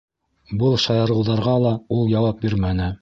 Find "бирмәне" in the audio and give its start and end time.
2.47-2.89